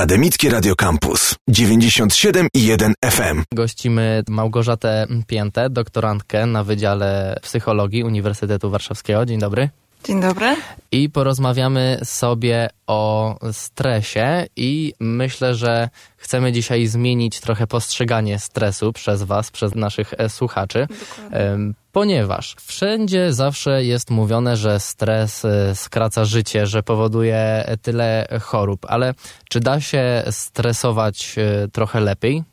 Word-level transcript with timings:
Akademickie 0.00 0.50
Radio 0.50 0.74
Campus 0.76 1.34
97 1.48 2.48
i 2.54 2.66
1 2.66 2.94
FM. 3.04 3.42
Gościmy 3.54 4.22
Małgorzatę 4.28 5.06
Piętę, 5.26 5.70
doktorantkę 5.70 6.46
na 6.46 6.64
Wydziale 6.64 7.36
Psychologii 7.42 8.04
Uniwersytetu 8.04 8.70
Warszawskiego. 8.70 9.26
Dzień 9.26 9.38
dobry. 9.38 9.70
Dzień 10.04 10.20
dobry. 10.20 10.56
I 10.92 11.10
porozmawiamy 11.10 12.00
sobie 12.04 12.68
o 12.86 13.36
stresie 13.52 14.46
i 14.56 14.94
myślę, 15.00 15.54
że 15.54 15.88
chcemy 16.16 16.52
dzisiaj 16.52 16.86
zmienić 16.86 17.40
trochę 17.40 17.66
postrzeganie 17.66 18.38
stresu 18.38 18.92
przez 18.92 19.22
Was, 19.22 19.50
przez 19.50 19.74
naszych 19.74 20.14
e, 20.18 20.28
słuchaczy. 20.28 20.86
Dokładnie. 20.90 21.72
Ponieważ 21.92 22.56
wszędzie 22.60 23.32
zawsze 23.32 23.84
jest 23.84 24.10
mówione, 24.10 24.56
że 24.56 24.80
stres 24.80 25.44
e, 25.44 25.74
skraca 25.74 26.24
życie, 26.24 26.66
że 26.66 26.82
powoduje 26.82 27.64
tyle 27.82 28.28
chorób, 28.42 28.86
ale 28.88 29.14
czy 29.48 29.60
da 29.60 29.80
się 29.80 30.22
stresować 30.30 31.34
e, 31.38 31.68
trochę 31.68 32.00
lepiej? 32.00 32.44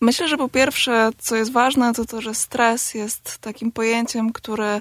Myślę, 0.00 0.28
że 0.28 0.36
po 0.36 0.48
pierwsze, 0.48 1.10
co 1.18 1.36
jest 1.36 1.52
ważne, 1.52 1.92
to 1.92 2.04
to, 2.04 2.20
że 2.20 2.34
stres 2.34 2.94
jest 2.94 3.38
takim 3.38 3.72
pojęciem, 3.72 4.32
które, 4.32 4.80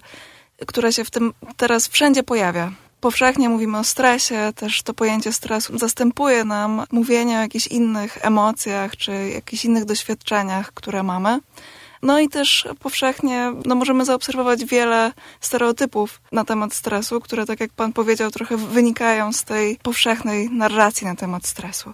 które 0.66 0.94
się 0.94 1.04
w 1.04 1.12
tym 1.12 1.34
teraz 1.58 1.88
wszędzie 1.88 2.24
pojawia. 2.24 2.72
Powszechnie 3.02 3.50
mówimy 3.50 3.78
o 3.78 3.84
stresie, 3.84 4.54
też 4.56 4.84
to 4.84 4.94
pojęcie 4.94 5.34
stresu 5.34 5.78
zastępuje 5.78 6.44
nam 6.44 6.84
mówienie 6.92 7.38
o 7.38 7.42
jakichś 7.42 7.68
innych 7.68 8.26
emocjach 8.26 8.98
czy 8.98 9.12
jakichś 9.34 9.66
innych 9.66 9.86
doświadczeniach, 9.86 10.74
które 10.74 11.04
mamy. 11.04 11.40
No 12.04 12.20
i 12.20 12.30
też 12.30 12.68
powszechnie 12.80 13.52
no 13.66 13.76
możemy 13.76 14.06
zaobserwować 14.06 14.66
wiele 14.66 15.12
stereotypów 15.42 16.22
na 16.32 16.46
temat 16.46 16.74
stresu, 16.74 17.22
które, 17.22 17.46
tak 17.46 17.60
jak 17.60 17.72
pan 17.72 17.94
powiedział, 17.94 18.32
trochę 18.32 18.58
wynikają 18.58 19.34
z 19.34 19.44
tej 19.44 19.78
powszechnej 19.78 20.50
narracji 20.50 21.08
na 21.08 21.16
temat 21.16 21.48
stresu. 21.48 21.94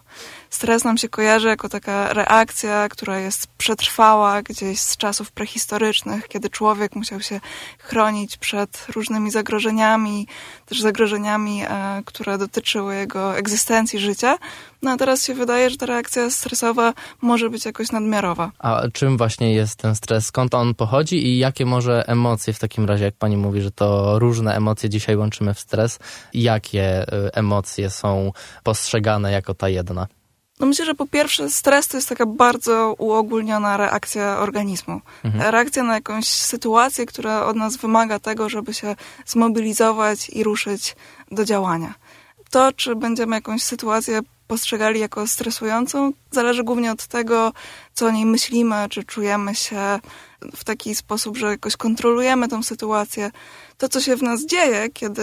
Stres 0.50 0.84
nam 0.84 0.98
się 0.98 1.10
kojarzy 1.10 1.48
jako 1.48 1.70
taka 1.70 2.14
reakcja, 2.14 2.90
która 2.90 3.20
jest 3.20 3.48
przetrwała 3.58 4.42
gdzieś 4.42 4.80
z 4.80 4.98
czasów 4.98 5.32
prehistorycznych, 5.32 6.28
kiedy 6.28 6.50
człowiek 6.50 6.96
musiał 6.96 7.22
się 7.22 7.40
chronić 7.80 8.38
przed 8.38 8.86
różnymi 8.96 9.32
zagrożeniami, 9.32 10.28
też 10.66 10.82
zagrożeniami, 10.82 11.64
e, 11.64 12.02
które 12.06 12.38
dotyczyły 12.38 12.96
jego 12.96 13.38
egzystencji 13.38 14.00
życia. 14.00 14.38
No 14.82 14.92
a 14.92 14.98
teraz 14.98 15.26
się 15.26 15.34
wydaje, 15.34 15.70
że 15.70 15.78
ta 15.78 15.86
reakcja 15.86 16.30
stresowa 16.30 16.94
może 17.22 17.50
być 17.50 17.66
jakoś 17.66 17.92
nadmiarowa. 17.92 18.52
A 18.60 18.82
czym 18.94 19.18
właśnie 19.18 19.54
jest 19.54 19.76
ten 19.76 19.96
stres? 19.96 20.26
Skąd 20.26 20.54
on 20.56 20.76
pochodzi 20.76 21.28
i 21.28 21.38
jakie 21.38 21.66
może 21.66 22.08
emocje 22.08 22.54
w 22.54 22.60
takim 22.60 22.86
razie, 22.86 23.06
jak 23.06 23.16
pani 23.16 23.38
mówi, 23.38 23.62
że 23.62 23.72
to 23.72 24.20
różne 24.20 24.56
emocje 24.56 24.90
dzisiaj 24.90 25.16
łączymy 25.16 25.54
w 25.54 25.60
stres, 25.60 26.00
jakie 26.34 27.04
y, 27.04 27.34
emocje 27.34 27.90
są 27.90 28.32
postrzegane 28.64 29.32
jako 29.32 29.54
ta 29.54 29.70
jedna? 29.70 30.08
No 30.60 30.66
myślę, 30.66 30.86
że 30.86 30.96
po 30.96 31.08
pierwsze 31.08 31.50
stres 31.50 31.88
to 31.88 31.98
jest 31.98 32.10
taka 32.10 32.26
bardzo 32.26 32.96
uogólniona 32.98 33.78
reakcja 33.78 34.40
organizmu. 34.40 35.02
Mhm. 35.24 35.52
Reakcja 35.52 35.84
na 35.84 35.94
jakąś 35.94 36.26
sytuację, 36.26 37.06
która 37.06 37.46
od 37.46 37.56
nas 37.56 37.78
wymaga 37.78 38.20
tego, 38.20 38.50
żeby 38.50 38.74
się 38.74 38.96
zmobilizować 39.26 40.30
i 40.30 40.44
ruszyć 40.44 40.96
do 41.32 41.46
działania. 41.46 41.94
To, 42.50 42.74
czy 42.74 42.96
będziemy 42.96 43.36
jakąś 43.36 43.64
sytuację 43.64 44.20
postrzegali 44.50 45.00
jako 45.00 45.28
stresującą, 45.28 46.14
zależy 46.32 46.64
głównie 46.64 46.92
od 46.92 47.08
tego, 47.08 47.54
co 47.94 48.06
o 48.08 48.12
niej 48.12 48.26
myślimy, 48.26 48.76
czy 48.90 49.04
czujemy 49.04 49.56
się 49.56 50.00
w 50.56 50.64
taki 50.64 50.96
sposób, 50.96 51.38
że 51.38 51.48
jakoś 51.48 51.78
kontrolujemy 51.78 52.48
tą 52.48 52.64
sytuację. 52.64 53.32
To, 53.78 53.90
co 53.90 54.02
się 54.02 54.16
w 54.16 54.24
nas 54.24 54.46
dzieje, 54.46 54.90
kiedy 54.90 55.22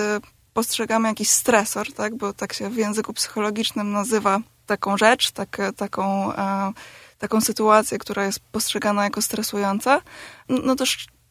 postrzegamy 0.54 1.08
jakiś 1.08 1.30
stresor, 1.30 1.92
tak, 1.92 2.14
bo 2.14 2.32
tak 2.32 2.52
się 2.52 2.70
w 2.70 2.76
języku 2.76 3.12
psychologicznym 3.12 3.92
nazywa 3.92 4.40
taką 4.66 4.96
rzecz, 4.96 5.30
tak, 5.30 5.58
taką, 5.76 6.34
e, 6.34 6.72
taką 7.18 7.40
sytuację, 7.40 7.98
która 7.98 8.24
jest 8.24 8.40
postrzegana 8.52 9.04
jako 9.04 9.22
stresująca, 9.22 10.00
no 10.48 10.76
to 10.76 10.86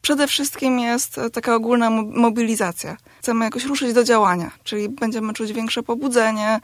przede 0.06 0.26
wszystkim 0.26 0.78
jest 0.78 1.20
taka 1.32 1.54
ogólna 1.54 1.90
mobilizacja. 1.90 2.96
Chcemy 3.18 3.44
jakoś 3.44 3.64
ruszyć 3.64 3.92
do 3.92 4.04
działania, 4.04 4.50
czyli 4.64 4.88
będziemy 4.88 5.32
czuć 5.32 5.52
większe 5.52 5.82
pobudzenie, 5.82 6.60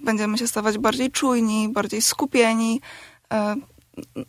będziemy 0.00 0.38
się 0.38 0.46
stawać 0.46 0.78
bardziej 0.78 1.10
czujni, 1.10 1.68
bardziej 1.68 2.02
skupieni. 2.02 2.80
E, 3.32 3.56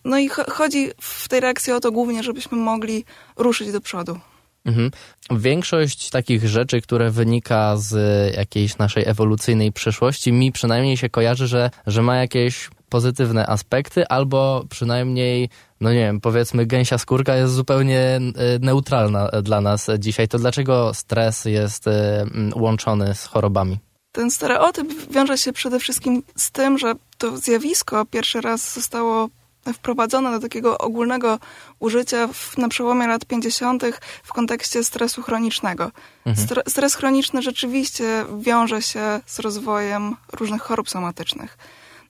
no 0.06 0.18
i 0.18 0.29
chodzi 0.29 0.91
w 1.02 1.29
tej 1.29 1.40
reakcji 1.40 1.73
o 1.73 1.79
to 1.79 1.91
głównie, 1.91 2.23
żebyśmy 2.23 2.57
mogli 2.57 3.06
ruszyć 3.38 3.72
do 3.72 3.81
przodu. 3.81 4.19
Mhm. 4.66 4.91
Większość 5.31 6.09
takich 6.09 6.47
rzeczy, 6.47 6.81
które 6.81 7.12
wynika 7.12 7.78
z 7.78 7.96
jakiejś 8.35 8.78
naszej 8.78 9.07
ewolucyjnej 9.07 9.72
przeszłości, 9.72 10.31
mi 10.31 10.51
przynajmniej 10.51 10.97
się 10.97 11.09
kojarzy, 11.09 11.47
że, 11.47 11.69
że 11.88 12.01
ma 12.01 12.18
jakieś 12.18 12.69
pozytywne 12.90 13.47
aspekty, 13.47 14.07
albo 14.07 14.66
przynajmniej, 14.69 15.50
no 15.81 15.94
nie 15.94 16.00
wiem, 16.00 16.22
powiedzmy 16.22 16.66
gęsia 16.66 16.97
skórka 16.97 17.35
jest 17.35 17.53
zupełnie 17.53 18.00
e, 18.00 18.22
neutralna 18.59 19.28
dla 19.28 19.62
nas 19.62 19.88
dzisiaj. 20.00 20.28
To 20.28 20.40
dlaczego 20.40 20.94
stres 20.94 21.46
jest 21.46 21.88
e, 21.88 22.25
łączony 22.56 23.16
z 23.16 23.25
chorobami? 23.25 23.78
Ten 24.12 24.31
stereotyp 24.31 25.12
wiąże 25.12 25.38
się 25.38 25.53
przede 25.53 25.79
wszystkim 25.79 26.23
z 26.35 26.52
tym, 26.52 26.78
że 26.78 26.94
to 27.18 27.38
zjawisko 27.38 28.06
pierwszy 28.06 28.41
raz 28.41 28.73
zostało 28.73 29.29
wprowadzone 29.74 30.31
do 30.31 30.40
takiego 30.40 30.78
ogólnego 30.78 31.40
użycia 31.79 32.28
w, 32.28 32.57
na 32.57 32.69
przełomie 32.69 33.07
lat 33.07 33.25
50. 33.25 33.84
w 34.24 34.34
kontekście 34.34 34.84
stresu 34.84 35.22
chronicznego. 35.22 35.91
Mhm. 36.25 36.47
Stres 36.68 36.96
chroniczny 36.96 37.41
rzeczywiście 37.41 38.25
wiąże 38.40 38.81
się 38.81 39.19
z 39.25 39.40
rozwojem 39.40 40.16
różnych 40.34 40.62
chorób 40.62 40.90
somatycznych. 40.90 41.57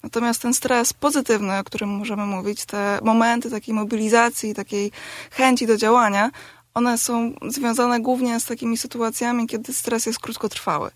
Natomiast 0.03 0.41
ten 0.41 0.53
stres 0.53 0.93
pozytywny, 0.93 1.59
o 1.59 1.63
którym 1.63 1.89
możemy 1.89 2.25
mówić, 2.25 2.65
te 2.65 2.99
momenty 3.03 3.51
takiej 3.51 3.73
mobilizacji, 3.73 4.53
takiej 4.53 4.91
chęci 5.31 5.67
do 5.67 5.77
działania, 5.77 6.31
one 6.73 6.97
są 6.97 7.33
związane 7.47 7.99
głównie 7.99 8.39
z 8.39 8.45
takimi 8.45 8.77
sytuacjami, 8.77 9.47
kiedy 9.47 9.73
stres 9.73 10.05
jest 10.05 10.19
krótkotrwały 10.19 10.91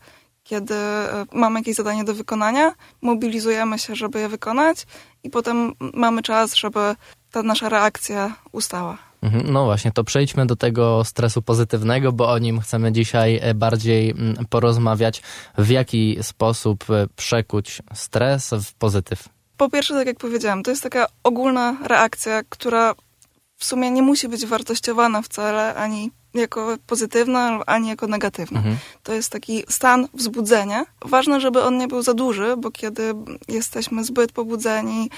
kiedy 0.47 0.73
e, 0.73 1.25
mamy 1.31 1.59
jakieś 1.59 1.75
zadanie 1.75 2.03
do 2.03 2.13
wykonania, 2.13 2.73
mobilizujemy 3.01 3.79
się, 3.79 3.95
żeby 3.95 4.19
je 4.19 4.29
wykonać 4.29 4.87
i 5.23 5.29
potem 5.29 5.73
mamy 5.93 6.21
czas, 6.21 6.55
żeby 6.55 6.95
ta 7.31 7.43
nasza 7.43 7.69
reakcja 7.69 8.35
ustała. 8.51 8.97
Mhm, 9.21 9.53
no 9.53 9.65
właśnie, 9.65 9.91
to 9.91 10.03
przejdźmy 10.03 10.45
do 10.45 10.55
tego 10.55 11.03
stresu 11.03 11.41
pozytywnego, 11.41 12.11
bo 12.11 12.31
o 12.31 12.37
nim 12.37 12.59
chcemy 12.59 12.91
dzisiaj 12.91 13.39
e, 13.41 13.53
bardziej 13.53 14.15
porozmawiać. 14.49 15.21
W 15.57 15.69
jaki 15.69 16.17
sposób 16.21 16.89
e, 16.89 17.07
przekuć 17.15 17.81
stres 17.93 18.53
w 18.53 18.73
pozytyw? 18.73 19.29
Po 19.57 19.69
pierwsze, 19.69 19.93
tak 19.93 20.07
jak 20.07 20.17
powiedziałam, 20.17 20.63
to 20.63 20.71
jest 20.71 20.83
taka 20.83 21.07
ogólna 21.23 21.77
reakcja, 21.83 22.41
która 22.49 22.95
w 23.57 23.65
sumie 23.65 23.91
nie 23.91 24.01
musi 24.01 24.27
być 24.27 24.45
wartościowana 24.45 25.21
wcale 25.21 25.75
ani 25.75 26.11
jako 26.33 26.77
pozytywna, 26.87 27.59
ani 27.65 27.89
jako 27.89 28.07
negatywna. 28.07 28.59
Mhm. 28.59 28.77
To 29.03 29.13
jest 29.13 29.31
taki 29.31 29.63
stan 29.69 30.07
wzbudzenia. 30.13 30.85
Ważne, 31.05 31.41
żeby 31.41 31.63
on 31.63 31.77
nie 31.77 31.87
był 31.87 32.01
za 32.01 32.13
duży, 32.13 32.57
bo 32.57 32.71
kiedy 32.71 33.13
jesteśmy 33.47 34.03
zbyt 34.03 34.31
pobudzeni, 34.31 35.09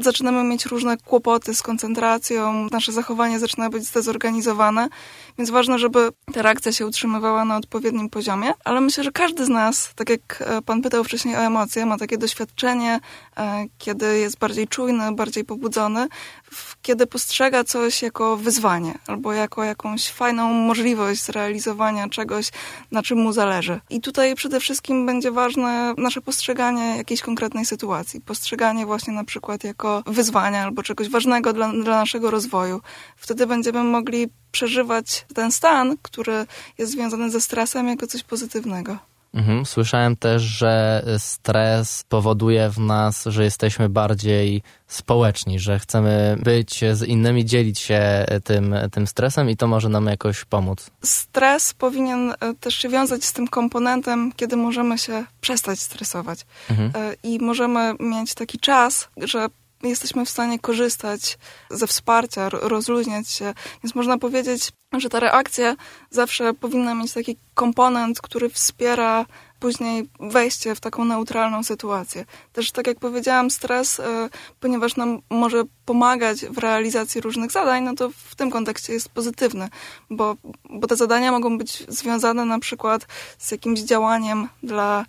zaczynamy 0.00 0.44
mieć 0.44 0.66
różne 0.66 0.96
kłopoty 0.96 1.54
z 1.54 1.62
koncentracją, 1.62 2.68
nasze 2.70 2.92
zachowanie 2.92 3.38
zaczyna 3.38 3.70
być 3.70 3.84
zdezorganizowane, 3.84 4.88
więc 5.38 5.50
ważne, 5.50 5.78
żeby 5.78 6.08
ta 6.32 6.42
reakcja 6.42 6.72
się 6.72 6.86
utrzymywała 6.86 7.44
na 7.44 7.56
odpowiednim 7.56 8.10
poziomie, 8.10 8.52
ale 8.64 8.80
myślę, 8.80 9.04
że 9.04 9.12
każdy 9.12 9.44
z 9.44 9.48
nas, 9.48 9.92
tak 9.94 10.10
jak 10.10 10.44
e, 10.46 10.62
pan 10.62 10.82
pytał 10.82 11.04
wcześniej 11.04 11.36
o 11.36 11.38
emocje, 11.38 11.86
ma 11.86 11.98
takie 11.98 12.18
doświadczenie, 12.18 13.00
e, 13.36 13.64
kiedy 13.78 14.18
jest 14.18 14.38
bardziej 14.38 14.68
czujny, 14.68 15.12
bardziej 15.12 15.44
pobudzony, 15.44 16.08
kiedy 16.82 17.06
postrzega 17.06 17.64
coś 17.64 18.02
jako 18.02 18.36
wyzwanie 18.36 18.98
albo 19.06 19.32
jako 19.32 19.64
jakąś 19.64 20.08
fajną 20.08 20.52
możliwość 20.52 21.24
zrealizowania 21.24 22.08
czegoś, 22.08 22.50
na 22.90 23.02
czym 23.02 23.18
mu 23.18 23.32
zależy. 23.32 23.80
I 23.90 24.00
tutaj 24.00 24.34
przede 24.34 24.60
wszystkim 24.60 25.06
będzie 25.06 25.30
ważne 25.30 25.94
nasze 25.98 26.20
postrzeganie 26.20 26.96
jakiejś 26.96 27.20
konkretnej 27.20 27.64
sytuacji, 27.64 28.20
postrzeganie 28.20 28.86
właśnie 28.86 29.12
na 29.12 29.24
przykład 29.24 29.64
jako 29.64 30.02
wyzwania 30.06 30.62
albo 30.62 30.82
czegoś 30.82 31.08
ważnego 31.08 31.52
dla, 31.52 31.68
dla 31.68 31.96
naszego 31.96 32.30
rozwoju. 32.30 32.80
Wtedy 33.16 33.46
będziemy 33.46 33.84
mogli 33.84 34.28
przeżywać 34.52 35.26
ten 35.34 35.52
stan, 35.52 35.96
który 36.02 36.46
jest 36.78 36.92
związany 36.92 37.30
ze 37.30 37.40
stresem, 37.40 37.88
jako 37.88 38.06
coś 38.06 38.22
pozytywnego. 38.22 38.98
Mhm. 39.34 39.66
Słyszałem 39.66 40.16
też, 40.16 40.42
że 40.42 41.04
stres 41.18 42.04
powoduje 42.08 42.70
w 42.70 42.78
nas, 42.78 43.24
że 43.26 43.44
jesteśmy 43.44 43.88
bardziej 43.88 44.62
społeczni, 44.86 45.58
że 45.58 45.78
chcemy 45.78 46.36
być 46.42 46.80
z 46.92 47.02
innymi, 47.02 47.44
dzielić 47.44 47.78
się 47.78 48.26
tym, 48.44 48.74
tym 48.92 49.06
stresem 49.06 49.50
i 49.50 49.56
to 49.56 49.66
może 49.66 49.88
nam 49.88 50.06
jakoś 50.06 50.44
pomóc. 50.44 50.90
Stres 51.02 51.74
powinien 51.74 52.30
e, 52.40 52.54
też 52.60 52.74
się 52.74 52.88
wiązać 52.88 53.24
z 53.24 53.32
tym 53.32 53.48
komponentem, 53.48 54.32
kiedy 54.36 54.56
możemy 54.56 54.98
się 54.98 55.24
przestać 55.40 55.80
stresować. 55.80 56.46
Mhm. 56.70 56.92
E, 56.94 57.14
I 57.22 57.38
możemy 57.38 57.94
mieć 58.00 58.34
taki 58.34 58.58
czas, 58.58 59.08
że 59.16 59.46
jesteśmy 59.88 60.24
w 60.24 60.30
stanie 60.30 60.58
korzystać 60.58 61.38
ze 61.70 61.86
wsparcia, 61.86 62.48
rozluźniać 62.48 63.30
się. 63.30 63.54
Więc 63.82 63.94
można 63.94 64.18
powiedzieć, 64.18 64.72
że 64.98 65.08
ta 65.08 65.20
reakcja 65.20 65.76
zawsze 66.10 66.54
powinna 66.54 66.94
mieć 66.94 67.12
taki 67.12 67.36
komponent, 67.54 68.20
który 68.20 68.48
wspiera 68.48 69.26
później 69.60 70.08
wejście 70.20 70.74
w 70.74 70.80
taką 70.80 71.04
neutralną 71.04 71.62
sytuację. 71.62 72.24
Też 72.52 72.72
tak 72.72 72.86
jak 72.86 72.98
powiedziałam, 72.98 73.50
stres, 73.50 74.00
e, 74.00 74.28
ponieważ 74.60 74.96
nam 74.96 75.20
może 75.30 75.62
pomagać 75.84 76.46
w 76.46 76.58
realizacji 76.58 77.20
różnych 77.20 77.50
zadań, 77.52 77.84
no 77.84 77.94
to 77.94 78.10
w 78.10 78.34
tym 78.34 78.50
kontekście 78.50 78.92
jest 78.92 79.08
pozytywny, 79.08 79.68
bo, 80.10 80.36
bo 80.70 80.86
te 80.86 80.96
zadania 80.96 81.32
mogą 81.32 81.58
być 81.58 81.84
związane 81.88 82.44
na 82.44 82.58
przykład 82.58 83.06
z 83.38 83.50
jakimś 83.50 83.80
działaniem 83.80 84.48
dla 84.62 85.04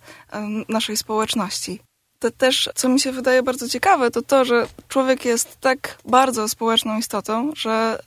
naszej 0.68 0.96
społeczności. 0.96 1.80
To 2.24 2.30
też, 2.30 2.70
co 2.74 2.88
mi 2.88 3.00
się 3.00 3.12
wydaje 3.12 3.42
bardzo 3.42 3.68
ciekawe, 3.68 4.10
to 4.10 4.22
to, 4.22 4.44
że 4.44 4.66
człowiek 4.88 5.24
jest 5.24 5.60
tak 5.60 5.98
bardzo 6.04 6.48
społeczną 6.48 6.98
istotą, 6.98 7.52
że 7.56 8.02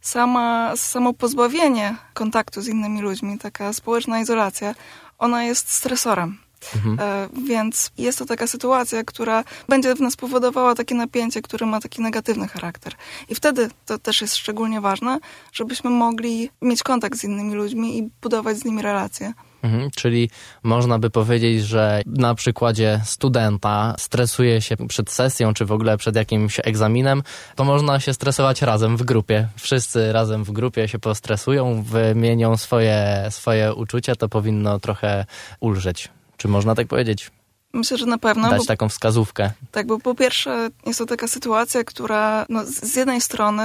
sama, 0.00 0.72
samo 0.76 1.12
pozbawienie 1.12 1.96
kontaktu 2.14 2.60
z 2.60 2.68
innymi 2.68 3.00
ludźmi, 3.00 3.38
taka 3.38 3.72
społeczna 3.72 4.20
izolacja, 4.20 4.74
ona 5.18 5.44
jest 5.44 5.70
stresorem. 5.70 6.38
Mhm. 6.74 6.98
E, 7.00 7.28
więc 7.46 7.90
jest 7.98 8.18
to 8.18 8.26
taka 8.26 8.46
sytuacja, 8.46 9.04
która 9.04 9.44
będzie 9.68 9.94
w 9.94 10.00
nas 10.00 10.16
powodowała 10.16 10.74
takie 10.74 10.94
napięcie, 10.94 11.42
które 11.42 11.66
ma 11.66 11.80
taki 11.80 12.02
negatywny 12.02 12.48
charakter. 12.48 12.94
I 13.28 13.34
wtedy 13.34 13.70
to 13.86 13.98
też 13.98 14.20
jest 14.20 14.36
szczególnie 14.36 14.80
ważne, 14.80 15.18
żebyśmy 15.52 15.90
mogli 15.90 16.50
mieć 16.62 16.82
kontakt 16.82 17.18
z 17.18 17.24
innymi 17.24 17.54
ludźmi 17.54 17.98
i 17.98 18.10
budować 18.22 18.58
z 18.58 18.64
nimi 18.64 18.82
relacje. 18.82 19.32
Mhm, 19.62 19.90
czyli 19.90 20.30
można 20.62 20.98
by 20.98 21.10
powiedzieć, 21.10 21.62
że 21.62 22.02
na 22.06 22.34
przykładzie 22.34 23.00
studenta 23.04 23.94
stresuje 23.98 24.60
się 24.60 24.76
przed 24.76 25.10
sesją, 25.10 25.54
czy 25.54 25.64
w 25.64 25.72
ogóle 25.72 25.96
przed 25.98 26.16
jakimś 26.16 26.60
egzaminem, 26.64 27.22
to 27.56 27.64
można 27.64 28.00
się 28.00 28.14
stresować 28.14 28.62
razem 28.62 28.96
w 28.96 29.02
grupie. 29.02 29.48
Wszyscy 29.56 30.12
razem 30.12 30.44
w 30.44 30.50
grupie 30.50 30.88
się 30.88 30.98
postresują, 30.98 31.82
wymienią 31.82 32.56
swoje, 32.56 33.26
swoje 33.30 33.74
uczucia, 33.74 34.14
to 34.16 34.28
powinno 34.28 34.80
trochę 34.80 35.24
ulżyć. 35.60 36.08
Czy 36.36 36.48
można 36.48 36.74
tak 36.74 36.86
powiedzieć? 36.86 37.30
Myślę, 37.72 37.98
że 37.98 38.06
na 38.06 38.18
pewno. 38.18 38.50
Dać 38.50 38.58
bo, 38.58 38.64
taką 38.64 38.88
wskazówkę. 38.88 39.50
Tak, 39.70 39.86
bo 39.86 39.98
po 39.98 40.14
pierwsze 40.14 40.70
jest 40.86 40.98
to 40.98 41.06
taka 41.06 41.28
sytuacja, 41.28 41.84
która 41.84 42.46
no, 42.48 42.64
z 42.66 42.96
jednej 42.96 43.20
strony 43.20 43.64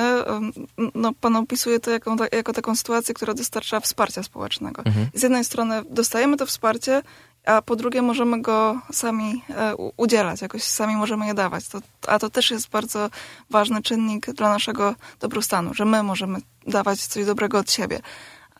no, 0.95 1.11
pan 1.21 1.35
opisuje 1.35 1.79
to 1.79 1.91
jako, 1.91 2.15
jako 2.31 2.53
taką 2.53 2.75
sytuację, 2.75 3.13
która 3.13 3.33
dostarcza 3.33 3.79
wsparcia 3.79 4.23
społecznego. 4.23 4.83
Mhm. 4.85 5.07
Z 5.13 5.23
jednej 5.23 5.45
strony 5.45 5.81
dostajemy 5.89 6.37
to 6.37 6.45
wsparcie, 6.45 7.01
a 7.45 7.61
po 7.61 7.75
drugie 7.75 8.01
możemy 8.01 8.41
go 8.41 8.81
sami 8.91 9.43
e, 9.49 9.75
udzielać, 9.75 10.41
jakoś 10.41 10.63
sami 10.63 10.95
możemy 10.95 11.27
je 11.27 11.33
dawać. 11.33 11.67
To, 11.67 11.79
a 12.07 12.19
to 12.19 12.29
też 12.29 12.51
jest 12.51 12.69
bardzo 12.69 13.09
ważny 13.49 13.81
czynnik 13.81 14.31
dla 14.31 14.49
naszego 14.49 14.95
dobrostanu, 15.19 15.73
że 15.73 15.85
my 15.85 16.03
możemy 16.03 16.39
dawać 16.67 17.01
coś 17.01 17.25
dobrego 17.25 17.59
od 17.59 17.71
siebie. 17.71 17.99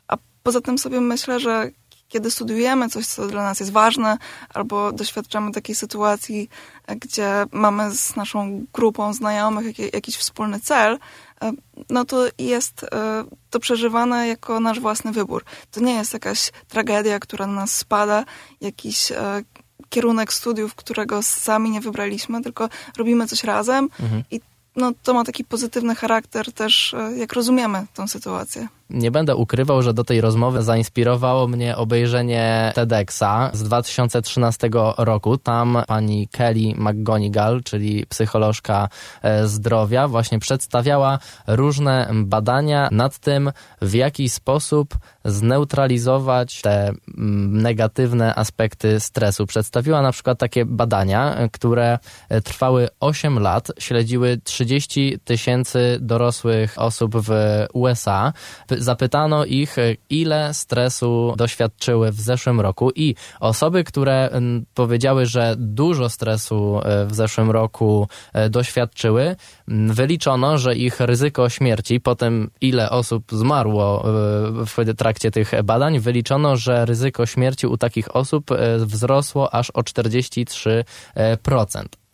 A 0.08 0.18
poza 0.44 0.62
tym 0.62 0.78
sobie 0.78 1.02
myślę, 1.02 1.40
że 1.40 1.72
kiedy 2.08 2.32
studiujemy 2.32 2.90
coś, 2.90 3.08
co 3.08 3.28
dla 3.28 3.44
nas 3.44 3.60
jest 3.60 3.72
ważne, 3.72 4.18
albo 4.54 4.92
doświadczamy 4.92 5.52
takiej 5.52 5.76
sytuacji, 5.76 6.50
gdzie 6.88 7.46
mamy 7.52 7.92
z 7.96 8.16
naszą 8.16 8.66
grupą 8.74 9.14
znajomych 9.14 9.94
jakiś 9.94 10.18
wspólny 10.18 10.60
cel, 10.60 11.00
e, 11.42 11.52
no 11.90 12.06
to 12.06 12.26
jest 12.38 12.84
e, 12.84 13.24
to 13.50 13.60
przeżywane 13.60 14.28
jako 14.28 14.60
nasz 14.60 14.80
własny 14.80 15.12
wybór. 15.12 15.44
To 15.72 15.82
nie 15.82 15.94
jest 15.94 16.14
jakaś 16.14 16.52
tragedia, 16.68 17.20
która 17.20 17.48
na 17.48 17.54
nas 17.54 17.76
spada, 17.76 18.26
jakiś 18.62 19.12
e, 19.12 19.44
kierunek 19.90 20.34
studiów, 20.34 20.76
którego 20.76 21.24
sami 21.24 21.70
nie 21.70 21.82
wybraliśmy, 21.82 22.42
tylko 22.42 22.70
robimy 22.98 23.28
coś 23.28 23.44
razem 23.44 23.90
mhm. 24.00 24.24
i 24.32 24.42
no, 24.76 24.92
to 25.04 25.14
ma 25.14 25.24
taki 25.24 25.44
pozytywny 25.44 25.96
charakter 25.96 26.54
też, 26.54 26.96
jak 27.16 27.34
rozumiemy 27.34 27.86
tą 27.94 28.08
sytuację. 28.08 28.68
Nie 28.90 29.12
będę 29.12 29.36
ukrywał, 29.36 29.82
że 29.82 29.94
do 29.94 30.04
tej 30.04 30.22
rozmowy 30.22 30.64
zainspirowało 30.64 31.48
mnie 31.48 31.76
obejrzenie 31.76 32.72
TEDxa 32.76 33.50
z 33.54 33.64
2013 33.64 34.70
roku. 34.98 35.38
Tam 35.38 35.78
pani 35.88 36.28
Kelly 36.28 36.74
McGonigal, 36.76 37.64
czyli 37.64 38.06
psycholożka 38.06 38.90
e, 39.22 39.48
zdrowia, 39.48 40.08
właśnie 40.08 40.40
przedstawiała 40.40 41.20
różne 41.48 42.10
badania 42.14 42.90
nad 42.92 43.20
tym, 43.20 43.52
w 43.82 43.94
jaki 43.94 44.30
sposób 44.30 44.98
zneutralizować 45.26 46.62
te 46.62 46.88
mm, 46.88 47.62
negatywne 47.62 48.36
aspekty 48.36 49.00
stresu. 49.00 49.46
Przedstawiła 49.46 50.02
na 50.02 50.12
przykład 50.12 50.40
takie 50.40 50.66
badania, 50.66 51.38
które 51.52 52.00
e, 52.30 52.42
trwały 52.42 52.88
8 53.00 53.40
lat, 53.40 53.72
śledziły 53.80 54.38
30 54.44 55.20
tysięcy 55.24 55.98
dorosłych 56.02 56.74
osób 56.78 57.16
w 57.16 57.32
USA 57.74 58.34
zapytano 58.78 59.46
ich, 59.46 59.78
e, 59.78 59.96
ile 60.10 60.54
stresu 60.54 61.34
doświadczyły 61.38 62.12
w 62.12 62.22
zeszłym 62.22 62.62
roku 62.62 62.92
i 62.96 63.16
osoby, 63.40 63.84
które 63.84 64.30
powiedziały, 64.74 65.26
że 65.26 65.56
dużo 65.58 66.10
stresu 66.10 66.80
e, 66.84 67.06
w 67.06 67.16
zeszłym 67.16 67.52
roku 67.52 68.08
e, 68.34 68.50
doświadczyły, 68.50 69.36
wyliczono, 69.68 70.58
że 70.58 70.76
ich 70.76 71.00
ryzyko 71.00 71.50
śmierci, 71.50 72.00
potem 72.00 72.50
ile 72.62 72.90
osób 72.90 73.24
zmarło 73.32 74.06
w 74.52 74.96
trakcie 74.98 75.32
tych 75.32 75.52
badań, 75.64 76.00
wyliczono, 76.00 76.56
że 76.56 76.86
ryzyko 76.86 77.26
śmierci 77.26 77.68
u 77.68 77.78
takich 77.78 78.16
osób 78.16 78.50
wzrosło 78.80 79.54
aż 79.54 79.70
o 79.70 79.82
43% 79.82 80.84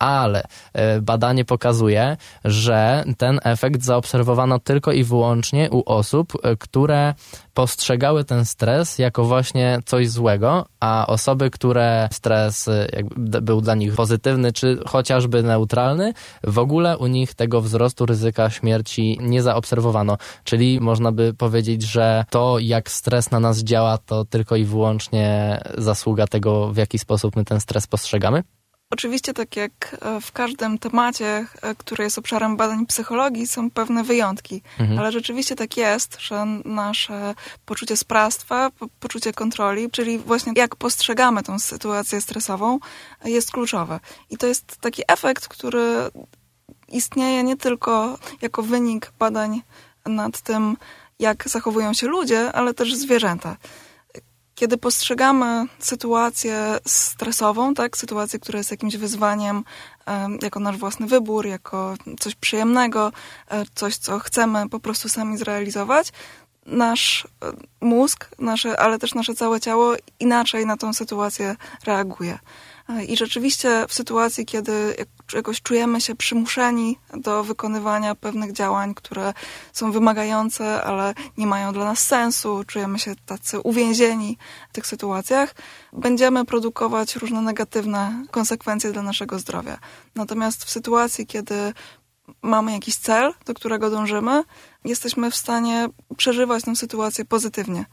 ale 0.04 0.44
e, 0.74 1.02
badanie 1.02 1.46
pokazuje, 1.46 2.18
że 2.46 3.04
ten 3.18 3.40
efekt 3.44 3.84
zaobserwowano 3.84 4.60
tylko 4.60 4.92
i 4.92 5.04
wyłącznie 5.04 5.70
u 5.72 5.84
osób, 5.86 6.34
e, 6.44 6.56
które 6.56 7.14
postrzegały 7.54 8.24
ten 8.24 8.46
stres 8.46 9.00
jako 9.00 9.24
właśnie 9.24 9.80
coś 9.86 10.10
złego, 10.10 10.66
a 10.80 11.08
osoby, 11.08 11.50
które 11.50 12.10
stres 12.12 12.68
e, 12.68 12.88
był 13.18 13.62
dla 13.62 13.76
nich 13.76 13.96
pozytywny, 13.96 14.54
czy 14.54 14.80
chociażby 14.88 15.44
neutralny, 15.44 16.14
w 16.44 16.60
ogóle 16.60 16.98
u 16.98 17.08
nich 17.08 17.34
tego 17.34 17.62
wzrostu 17.62 18.06
ryzyka 18.06 18.50
śmierci 18.50 19.18
nie 19.22 19.42
zaobserwowano. 19.42 20.18
Czyli 20.44 20.80
można 20.82 21.12
by 21.12 21.34
powiedzieć, 21.34 21.82
że 21.82 22.26
to 22.30 22.60
jak 22.60 22.92
stres 22.92 23.32
na 23.32 23.40
nas 23.40 23.60
działa, 23.60 23.98
to 23.98 24.26
tylko 24.26 24.56
i 24.56 24.66
wyłącznie 24.66 25.60
zasługa 25.78 26.28
tego, 26.28 26.74
w 26.74 26.78
jaki 26.78 27.00
sposób 27.00 27.36
my 27.36 27.46
ten 27.46 27.60
stres 27.60 27.88
postrzegamy? 27.88 28.44
Oczywiście, 28.94 29.34
tak 29.34 29.56
jak 29.56 29.98
e, 30.02 30.22
w 30.22 30.32
każdym 30.32 30.78
temacie, 30.78 31.46
e, 31.62 31.76
który 31.76 32.04
jest 32.04 32.18
obszarem 32.18 32.58
badań 32.58 32.86
psychologii, 32.86 33.48
są 33.48 33.72
pewne 33.72 34.04
wyjątki, 34.04 34.62
mhm. 34.80 35.00
ale 35.00 35.12
rzeczywiście 35.12 35.56
tak 35.56 35.78
jest, 35.78 36.18
że 36.20 36.46
nasze 36.66 37.36
poczucie 37.66 37.98
sprawstwa, 37.98 38.70
poczucie 39.00 39.34
kontroli, 39.34 39.92
czyli 39.92 40.20
właśnie 40.20 40.54
jak 40.56 40.76
postrzegamy 40.76 41.44
tą 41.44 41.60
sytuację 41.60 42.22
stresową, 42.22 42.80
jest 43.26 43.52
kluczowe. 43.52 44.00
I 44.30 44.38
to 44.38 44.48
jest 44.48 44.78
taki 44.78 45.04
efekt, 45.08 45.48
który 45.48 46.10
istnieje 46.88 47.44
nie 47.44 47.58
tylko 47.58 48.18
jako 48.42 48.64
wynik 48.64 49.12
badań 49.20 49.62
nad 50.06 50.42
tym, 50.42 50.78
jak 51.20 51.50
zachowują 51.50 51.94
się 51.94 52.08
ludzie, 52.08 52.52
ale 52.52 52.74
też 52.74 52.96
zwierzęta 52.96 53.58
kiedy 54.56 54.78
postrzegamy 54.78 55.66
sytuację 55.80 56.80
stresową, 56.88 57.74
tak, 57.74 57.98
sytuację, 57.98 58.40
która 58.40 58.58
jest 58.58 58.72
jakimś 58.72 58.96
wyzwaniem, 58.96 59.64
jako 60.42 60.60
nasz 60.60 60.78
własny 60.78 61.08
wybór, 61.08 61.48
jako 61.48 61.96
coś 62.20 62.36
przyjemnego, 62.36 63.12
e, 63.50 63.64
coś, 63.76 63.98
co 63.98 64.20
chcemy 64.20 64.70
po 64.70 64.80
prostu 64.80 65.10
sami 65.10 65.38
zrealizować, 65.38 66.12
nasz 66.66 67.28
e, 67.44 67.52
mózg, 67.82 68.30
nasze, 68.40 68.80
ale 68.80 69.00
też 69.00 69.14
nasze 69.14 69.36
całe 69.36 69.60
ciało 69.60 69.94
inaczej 70.20 70.66
na 70.66 70.78
tą 70.78 70.94
sytuację 70.94 71.56
reaguje. 71.86 72.40
E, 72.90 73.06
I 73.06 73.18
rzeczywiście 73.18 73.86
w 73.88 73.94
sytuacji, 73.94 74.46
kiedy 74.46 74.96
jakoś 75.34 75.62
czujemy 75.62 76.02
się 76.02 76.16
przymuszeni 76.16 76.98
do 77.14 77.44
wykonywania 77.44 78.16
pewnych 78.16 78.52
działań, 78.52 78.94
które 78.94 79.34
są 79.74 79.92
wymagające, 79.92 80.84
ale 80.84 81.14
nie 81.38 81.48
mają 81.48 81.74
dla 81.74 81.86
nas 81.86 82.00
sensu, 82.08 82.64
czujemy 82.68 83.00
się 83.00 83.16
tacy 83.26 83.60
uwięzieni 83.60 84.38
w 84.70 84.74
tych 84.74 84.88
sytuacjach, 84.88 85.56
będziemy 85.94 86.46
produkować 86.46 87.16
różne 87.16 87.42
negatywne 87.42 88.26
konsekwencje 88.32 88.92
dla 88.92 89.02
naszego 89.02 89.40
zdrowia. 89.40 89.78
Natomiast 90.16 90.64
w 90.64 90.70
sytuacji, 90.70 91.28
kiedy 91.28 91.74
mamy 92.42 92.72
jakiś 92.72 92.96
cel, 92.96 93.34
do 93.46 93.54
którego 93.54 93.90
dążymy, 93.90 94.44
jesteśmy 94.86 95.32
w 95.32 95.36
stanie 95.36 95.90
przeżywać 96.18 96.64
tę 96.64 96.76
sytuację 96.76 97.26
pozytywnie. 97.26 97.86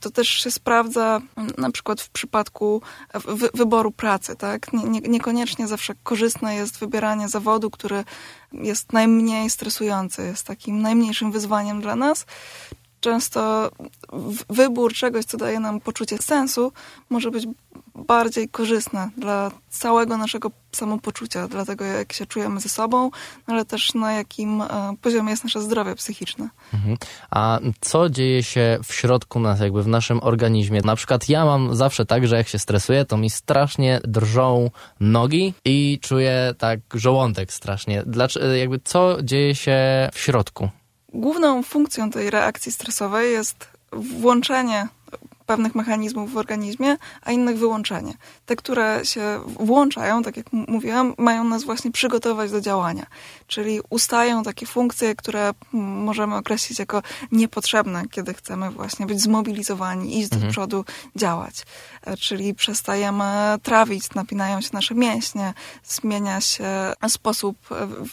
To 0.00 0.10
też 0.10 0.28
się 0.28 0.50
sprawdza 0.50 1.20
na 1.58 1.70
przykład 1.70 2.00
w 2.00 2.08
przypadku 2.08 2.82
wy 3.14 3.48
wyboru 3.54 3.90
pracy, 3.92 4.36
tak? 4.36 4.72
Nie, 4.72 4.84
nie, 4.84 5.00
niekoniecznie 5.00 5.66
zawsze 5.66 5.94
korzystne 6.02 6.54
jest 6.54 6.78
wybieranie 6.78 7.28
zawodu, 7.28 7.70
który 7.70 8.04
jest 8.52 8.92
najmniej 8.92 9.50
stresujący, 9.50 10.22
jest 10.22 10.46
takim 10.46 10.82
najmniejszym 10.82 11.32
wyzwaniem 11.32 11.80
dla 11.80 11.96
nas. 11.96 12.26
Często 13.00 13.70
wybór 14.50 14.92
czegoś, 14.92 15.24
co 15.24 15.36
daje 15.36 15.60
nam 15.60 15.80
poczucie 15.80 16.18
sensu, 16.18 16.72
może 17.10 17.30
być 17.30 17.46
bardziej 17.94 18.48
korzystne 18.48 19.10
dla 19.16 19.50
całego 19.70 20.16
naszego 20.16 20.50
samopoczucia, 20.72 21.48
dla 21.48 21.64
tego, 21.64 21.84
jak 21.84 22.12
się 22.12 22.26
czujemy 22.26 22.60
ze 22.60 22.68
sobą, 22.68 23.10
ale 23.46 23.64
też 23.64 23.94
na 23.94 24.12
jakim 24.12 24.62
e, 24.62 24.94
poziomie 25.02 25.30
jest 25.30 25.44
nasze 25.44 25.62
zdrowie 25.62 25.94
psychiczne. 25.94 26.48
Mhm. 26.74 26.96
A 27.30 27.60
co 27.80 28.10
dzieje 28.10 28.42
się 28.42 28.78
w 28.84 28.94
środku 28.94 29.40
nas, 29.40 29.60
jakby 29.60 29.82
w 29.82 29.88
naszym 29.88 30.22
organizmie? 30.22 30.80
Na 30.84 30.96
przykład 30.96 31.28
ja 31.28 31.44
mam 31.44 31.76
zawsze 31.76 32.06
tak, 32.06 32.26
że 32.26 32.36
jak 32.36 32.48
się 32.48 32.58
stresuję, 32.58 33.04
to 33.04 33.16
mi 33.16 33.30
strasznie 33.30 34.00
drżą 34.04 34.70
nogi 35.00 35.54
i 35.64 35.98
czuję 36.02 36.54
tak 36.58 36.80
żołądek 36.94 37.52
strasznie. 37.52 38.02
Dlaczego, 38.06 38.46
jakby 38.46 38.80
co 38.84 39.22
dzieje 39.22 39.54
się 39.54 39.78
w 40.12 40.18
środku? 40.18 40.68
Główną 41.16 41.62
funkcją 41.62 42.10
tej 42.10 42.30
reakcji 42.30 42.72
stresowej 42.72 43.32
jest 43.32 43.68
włączenie 43.92 44.88
pewnych 45.46 45.74
mechanizmów 45.74 46.32
w 46.32 46.36
organizmie, 46.36 46.96
a 47.22 47.32
innych 47.32 47.58
wyłączenie. 47.58 48.14
Te, 48.46 48.56
które 48.56 49.00
się 49.04 49.40
włączają, 49.46 50.22
tak 50.22 50.36
jak 50.36 50.52
mówiłam, 50.52 51.14
mają 51.18 51.44
nas 51.44 51.64
właśnie 51.64 51.92
przygotować 51.92 52.50
do 52.50 52.60
działania. 52.60 53.06
Czyli 53.46 53.80
ustają 53.90 54.42
takie 54.42 54.66
funkcje, 54.66 55.14
które 55.14 55.50
możemy 55.72 56.36
określić 56.36 56.78
jako 56.78 57.02
niepotrzebne, 57.32 58.02
kiedy 58.10 58.34
chcemy 58.34 58.70
właśnie 58.70 59.06
być 59.06 59.20
zmobilizowani, 59.20 60.18
iść 60.18 60.32
mhm. 60.32 60.42
do 60.42 60.52
przodu, 60.52 60.84
działać. 61.16 61.62
E, 62.02 62.16
czyli 62.16 62.54
przestajemy 62.54 63.24
trawić, 63.62 64.14
napinają 64.14 64.60
się 64.60 64.70
nasze 64.72 64.94
mięśnie, 64.94 65.54
zmienia 65.84 66.40
się 66.40 66.92
sposób, 67.08 67.56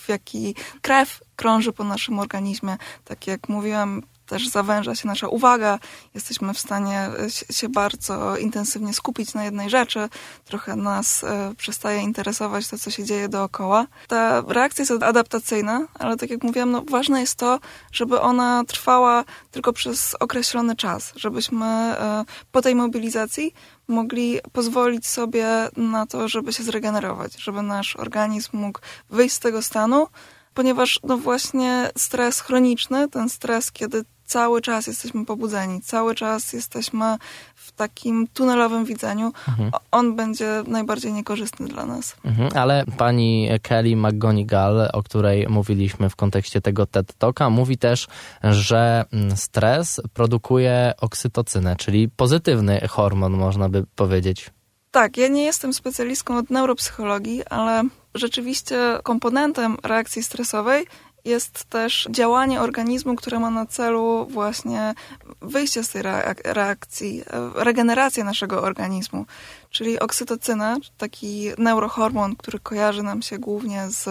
w 0.03 0.10
jaki 0.10 0.55
krew 0.81 1.19
krąży 1.44 1.74
po 1.74 1.84
naszym 1.84 2.20
organizmie. 2.20 2.78
Tak 3.06 3.28
jak 3.28 3.50
mówiłam, 3.50 4.02
też 4.26 4.48
zawęża 4.48 4.96
się 4.96 5.08
nasza 5.08 5.28
uwaga, 5.28 5.80
jesteśmy 6.14 6.54
w 6.54 6.60
stanie 6.60 7.10
się 7.52 7.70
bardzo 7.70 8.38
intensywnie 8.38 8.94
skupić 8.94 9.34
na 9.34 9.44
jednej 9.44 9.70
rzeczy, 9.70 10.10
trochę 10.46 10.76
nas 10.76 11.24
e, 11.24 11.54
przestaje 11.58 12.02
interesować 12.02 12.68
to, 12.68 12.78
co 12.78 12.92
się 12.92 13.04
dzieje 13.04 13.30
dookoła. 13.30 13.88
Ta 14.08 14.44
reakcja 14.48 14.82
jest 14.90 15.04
adaptacyjna, 15.04 15.88
ale 16.00 16.18
tak 16.18 16.30
jak 16.30 16.44
mówiłam, 16.44 16.72
no, 16.72 16.84
ważne 16.90 17.22
jest 17.22 17.36
to, 17.36 17.60
żeby 17.92 18.20
ona 18.20 18.64
trwała 18.68 19.24
tylko 19.52 19.74
przez 19.74 20.16
określony 20.20 20.76
czas, 20.76 21.14
żebyśmy 21.16 21.66
e, 21.66 22.26
po 22.52 22.62
tej 22.62 22.76
mobilizacji 22.76 23.54
mogli 23.88 24.40
pozwolić 24.52 25.08
sobie 25.08 25.48
na 25.78 26.06
to, 26.06 26.28
żeby 26.28 26.54
się 26.54 26.64
zregenerować, 26.64 27.36
żeby 27.44 27.62
nasz 27.62 27.96
organizm 27.96 28.58
mógł 28.58 28.80
wyjść 29.10 29.36
z 29.36 29.40
tego 29.40 29.62
stanu, 29.62 30.08
ponieważ 30.53 31.00
no 31.03 31.17
właśnie 31.17 31.89
stres 31.98 32.39
chroniczny, 32.39 33.10
ten 33.10 33.29
stres, 33.29 33.72
kiedy 33.72 34.03
cały 34.25 34.62
czas 34.62 34.88
jesteśmy 34.88 35.25
pobudzeni, 35.25 35.81
cały 35.81 36.15
czas 36.15 36.53
jesteśmy 36.53 37.17
w 37.55 37.72
takim 37.72 38.27
tunelowym 38.27 38.86
widzeniu, 38.86 39.31
mhm. 39.48 39.72
on 39.91 40.15
będzie 40.15 40.63
najbardziej 40.67 41.13
niekorzystny 41.13 41.67
dla 41.67 41.86
nas. 41.86 42.15
Mhm, 42.25 42.50
ale 42.55 42.86
pani 42.98 43.50
Kelly 43.62 43.95
McGonigal, 43.95 44.89
o 44.93 45.03
której 45.03 45.48
mówiliśmy 45.50 46.10
w 46.10 46.15
kontekście 46.15 46.62
tego 46.62 46.86
TED 46.86 47.13
Talka, 47.17 47.50
mówi 47.50 47.77
też, 47.77 48.07
że 48.43 49.05
mm, 49.12 49.38
stres 49.38 50.01
produkuje 50.13 50.93
oksytocynę, 51.01 51.75
czyli 51.75 52.10
pozytywny 52.10 52.88
hormon, 52.88 53.33
można 53.33 53.69
by 53.69 53.86
powiedzieć. 53.95 54.51
Tak, 54.91 55.17
ja 55.17 55.27
nie 55.27 55.43
jestem 55.43 55.74
specjalistką 55.74 56.38
od 56.38 56.50
neuropsychologii, 56.50 57.45
ale 57.45 57.83
rzeczywiście 58.15 58.77
komponentem 59.03 59.77
reakcji 59.84 60.24
stresowej 60.24 60.88
jest 61.25 61.63
też 61.63 62.08
działanie 62.12 62.62
organizmu, 62.62 63.15
które 63.15 63.39
ma 63.39 63.50
na 63.50 63.65
celu 63.65 64.27
właśnie 64.29 64.93
wyjście 65.41 65.84
z 65.84 65.89
tej 65.89 66.01
reakcji, 66.43 67.24
regenerację 67.55 68.24
naszego 68.24 68.62
organizmu. 68.62 69.25
Czyli 69.70 70.00
oksytocyna, 70.00 70.77
taki 70.98 71.50
neurohormon, 71.58 72.36
który 72.36 72.60
kojarzy 72.60 73.03
nam 73.03 73.22
się 73.22 73.39
głównie 73.39 73.86
z 73.89 74.10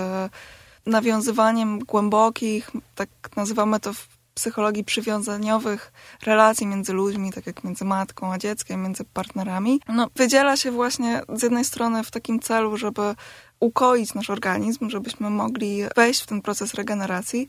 nawiązywaniem 0.86 1.78
głębokich, 1.78 2.70
tak 2.94 3.08
nazywamy 3.36 3.80
to 3.80 3.92
w 3.92 4.08
psychologii 4.34 4.84
przywiązaniowych 4.84 5.92
relacji 6.22 6.66
między 6.66 6.92
ludźmi, 6.92 7.32
tak 7.32 7.46
jak 7.46 7.64
między 7.64 7.84
matką 7.84 8.32
a 8.32 8.38
dzieckiem, 8.38 8.82
między 8.82 9.04
partnerami, 9.04 9.80
no, 9.88 10.08
wydziela 10.16 10.56
się 10.56 10.70
właśnie 10.70 11.22
z 11.34 11.42
jednej 11.42 11.64
strony 11.64 12.04
w 12.04 12.10
takim 12.10 12.40
celu, 12.40 12.76
żeby 12.76 13.14
ukoić 13.62 14.14
nasz 14.14 14.30
organizm, 14.30 14.90
żebyśmy 14.90 15.30
mogli 15.30 15.82
wejść 15.96 16.22
w 16.22 16.26
ten 16.26 16.42
proces 16.42 16.74
regeneracji, 16.74 17.48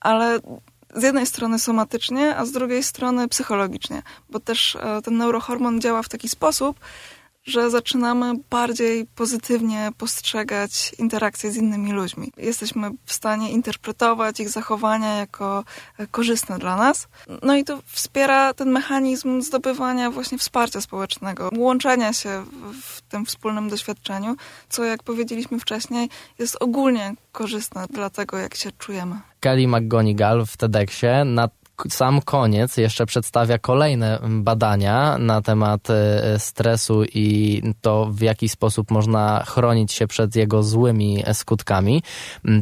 ale 0.00 0.38
z 0.94 1.02
jednej 1.02 1.26
strony 1.26 1.58
somatycznie, 1.58 2.36
a 2.36 2.44
z 2.44 2.52
drugiej 2.52 2.82
strony 2.82 3.28
psychologicznie, 3.28 4.02
bo 4.30 4.40
też 4.40 4.76
e, 4.76 5.02
ten 5.02 5.16
neurohormon 5.16 5.80
działa 5.80 6.02
w 6.02 6.08
taki 6.08 6.28
sposób, 6.28 6.80
że 7.44 7.70
zaczynamy 7.70 8.32
bardziej 8.50 9.06
pozytywnie 9.06 9.90
postrzegać 9.98 10.92
interakcje 10.98 11.50
z 11.50 11.56
innymi 11.56 11.92
ludźmi. 11.92 12.32
Jesteśmy 12.36 12.90
w 13.04 13.12
stanie 13.12 13.50
interpretować 13.50 14.40
ich 14.40 14.48
zachowania 14.48 15.16
jako 15.16 15.64
e, 15.98 16.06
korzystne 16.06 16.58
dla 16.58 16.76
nas. 16.76 17.08
No 17.42 17.56
i 17.56 17.64
to 17.64 17.82
wspiera 17.86 18.54
ten 18.54 18.70
mechanizm 18.70 19.42
zdobywania 19.42 20.10
właśnie 20.10 20.38
wsparcia 20.38 20.80
społecznego, 20.80 21.50
łączenia 21.56 22.12
się 22.12 22.44
w 22.82 23.00
tym 23.00 23.26
wspólnym 23.26 23.68
doświadczeniu, 23.68 24.36
co 24.68 24.84
jak 24.84 25.02
powiedzieliśmy 25.02 25.60
wcześniej, 25.60 26.08
jest 26.38 26.56
ogólnie 26.60 27.14
korzystne 27.32 27.86
dla 27.90 28.10
tego, 28.10 28.38
jak 28.38 28.54
się 28.54 28.72
czujemy. 28.72 29.20
Kelly 29.40 29.68
McGonigal 29.68 30.46
w 30.46 30.56
TEDxie 30.56 31.24
na 31.24 31.48
sam 31.88 32.20
koniec 32.20 32.76
jeszcze 32.76 33.06
przedstawia 33.06 33.58
kolejne 33.58 34.18
badania 34.28 35.18
na 35.18 35.42
temat 35.42 35.90
e, 35.90 36.38
stresu 36.38 37.04
i 37.04 37.62
to, 37.80 38.06
w 38.10 38.20
jaki 38.20 38.48
sposób 38.48 38.90
można 38.90 39.44
chronić 39.46 39.92
się 39.92 40.06
przed 40.06 40.36
jego 40.36 40.62
złymi 40.62 41.22
skutkami. 41.32 42.02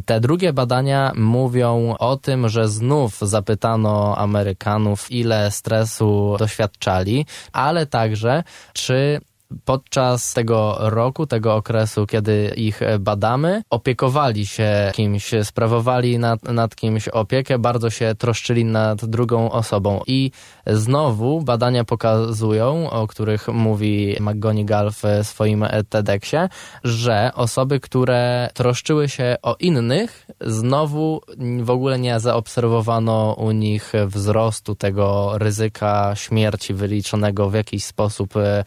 Te 0.05 0.19
drugie 0.19 0.53
badania 0.53 1.11
mówią 1.15 1.95
o 1.99 2.17
tym, 2.17 2.49
że 2.49 2.67
znów 2.67 3.17
zapytano 3.21 4.17
Amerykanów, 4.17 5.11
ile 5.11 5.51
stresu 5.51 6.35
doświadczali, 6.39 7.25
ale 7.53 7.85
także, 7.85 8.43
czy 8.73 9.21
podczas 9.65 10.33
tego 10.33 10.77
roku, 10.79 11.27
tego 11.27 11.55
okresu, 11.55 12.07
kiedy 12.07 12.53
ich 12.55 12.81
badamy, 12.99 13.61
opiekowali 13.69 14.45
się 14.45 14.91
kimś, 14.93 15.31
sprawowali 15.43 16.19
nad, 16.19 16.43
nad 16.43 16.75
kimś 16.75 17.07
opiekę, 17.07 17.59
bardzo 17.59 17.89
się 17.89 18.15
troszczyli 18.17 18.65
nad 18.65 19.05
drugą 19.05 19.51
osobą. 19.51 20.01
I 20.07 20.31
znowu 20.67 21.41
badania 21.41 21.83
pokazują, 21.83 22.89
o 22.89 23.07
których 23.07 23.47
mówi 23.47 24.15
McGonigal 24.19 24.91
w 24.91 25.27
swoim 25.27 25.65
TEDxie, 25.89 26.49
że 26.83 27.31
osoby, 27.35 27.79
które 27.79 28.49
troszczyły 28.53 29.09
się 29.09 29.35
o 29.41 29.55
innych, 29.59 30.25
znowu 30.41 31.21
w 31.61 31.69
ogóle 31.69 31.99
nie 31.99 32.19
zaobserwowano 32.19 33.35
u 33.37 33.51
nich 33.51 33.93
wzrostu 34.07 34.75
tego 34.75 35.31
ryzyka 35.37 36.15
śmierci 36.15 36.73
wyliczonego 36.73 37.49
w 37.49 37.53
jakiś 37.53 37.83
sposób, 37.83 38.37
e, 38.37 38.63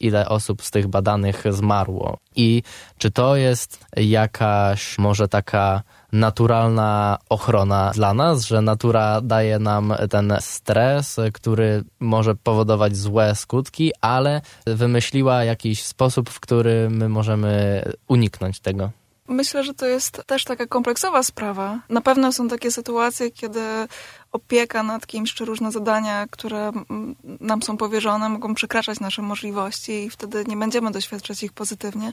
ile 0.00 0.28
osób 0.28 0.62
z 0.62 0.70
tych 0.70 0.86
badanych 0.86 1.44
zmarło. 1.50 2.18
I 2.36 2.62
czy 2.98 3.10
to 3.10 3.36
jest 3.36 3.84
jakaś 3.96 4.98
może 4.98 5.28
taka 5.28 5.82
naturalna 6.12 7.18
ochrona 7.28 7.90
dla 7.94 8.14
nas, 8.14 8.46
że 8.46 8.62
natura 8.62 9.20
daje 9.20 9.58
nam 9.58 9.94
ten 10.10 10.34
stres, 10.40 11.16
który 11.32 11.84
może 12.00 12.34
powodować 12.34 12.96
złe 12.96 13.34
skutki, 13.34 13.92
ale 14.00 14.40
wymyśliła 14.66 15.44
jakiś 15.44 15.82
sposób, 15.82 16.30
w 16.30 16.40
którym 16.40 16.96
my 16.96 17.08
możemy 17.08 17.82
uniknąć 18.08 18.60
tego. 18.60 18.90
Myślę, 19.28 19.64
że 19.64 19.74
to 19.74 19.86
jest 19.86 20.22
też 20.26 20.44
taka 20.44 20.66
kompleksowa 20.66 21.22
sprawa. 21.22 21.80
Na 21.88 22.00
pewno 22.00 22.32
są 22.32 22.48
takie 22.48 22.70
sytuacje, 22.70 23.30
kiedy 23.30 23.60
opieka 24.32 24.82
nad 24.82 25.06
kimś, 25.06 25.34
czy 25.34 25.44
różne 25.44 25.72
zadania, 25.72 26.26
które 26.30 26.72
nam 27.40 27.62
są 27.62 27.76
powierzone, 27.76 28.28
mogą 28.28 28.54
przekraczać 28.54 29.00
nasze 29.00 29.22
możliwości 29.22 29.92
i 29.92 30.10
wtedy 30.10 30.44
nie 30.48 30.56
będziemy 30.56 30.90
doświadczać 30.90 31.42
ich 31.42 31.52
pozytywnie. 31.52 32.12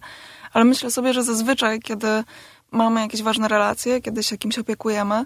Ale 0.53 0.65
myślę 0.65 0.91
sobie, 0.91 1.13
że 1.13 1.23
zazwyczaj, 1.23 1.79
kiedy 1.79 2.23
mamy 2.71 3.01
jakieś 3.01 3.23
ważne 3.23 3.47
relacje, 3.47 4.01
kiedy 4.01 4.23
się 4.23 4.37
kimś 4.37 4.59
opiekujemy, 4.59 5.25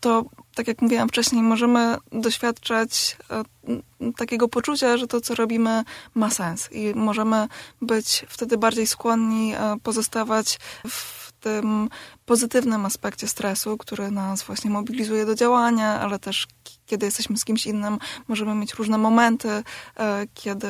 to 0.00 0.24
tak 0.54 0.68
jak 0.68 0.82
mówiłam 0.82 1.08
wcześniej, 1.08 1.42
możemy 1.42 1.96
doświadczać 2.12 3.16
e, 3.30 4.12
takiego 4.16 4.48
poczucia, 4.48 4.96
że 4.96 5.06
to, 5.06 5.20
co 5.20 5.34
robimy, 5.34 5.84
ma 6.14 6.30
sens 6.30 6.72
i 6.72 6.94
możemy 6.94 7.48
być 7.82 8.26
wtedy 8.28 8.58
bardziej 8.58 8.86
skłonni 8.86 9.54
e, 9.54 9.76
pozostawać 9.82 10.58
w 10.88 11.27
tym 11.40 11.88
pozytywnym 12.26 12.86
aspekcie 12.86 13.28
stresu, 13.28 13.78
który 13.78 14.10
nas 14.10 14.42
właśnie 14.42 14.70
mobilizuje 14.70 15.26
do 15.26 15.34
działania, 15.34 16.00
ale 16.00 16.18
też 16.18 16.46
kiedy 16.86 17.06
jesteśmy 17.06 17.36
z 17.36 17.44
kimś 17.44 17.66
innym, 17.66 17.98
możemy 18.28 18.54
mieć 18.54 18.74
różne 18.74 18.98
momenty, 18.98 19.48
e, 19.96 20.26
kiedy 20.34 20.68